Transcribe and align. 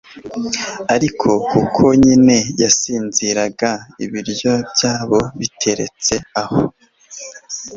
ariko 0.95 1.29
kuko 1.51 1.83
nyine 2.03 2.37
yasinziraga, 2.61 3.69
ibiryo 4.05 4.53
byayo 4.73 5.19
biteretse 5.39 6.15
aho 6.41 6.59